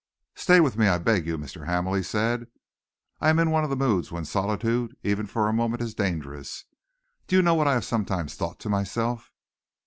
"Stay 0.33 0.59
with 0.59 0.77
me, 0.79 0.87
I 0.87 0.97
beg 0.97 1.27
you, 1.27 1.37
Mr. 1.37 1.67
Hamel," 1.67 1.93
he 1.93 2.01
said. 2.01 2.47
"I 3.19 3.29
am 3.29 3.37
in 3.37 3.51
one 3.51 3.63
of 3.63 3.69
the 3.69 3.75
moods 3.75 4.11
when 4.11 4.25
solitude, 4.25 4.95
even 5.03 5.27
for 5.27 5.47
a 5.47 5.53
moment, 5.53 5.83
is 5.83 5.93
dangerous. 5.93 6.65
Do 7.27 7.35
you 7.35 7.43
know 7.43 7.53
what 7.53 7.67
I 7.67 7.73
have 7.75 7.85
sometimes 7.85 8.33
thought 8.33 8.59
to 8.61 8.69
myself?" 8.69 9.31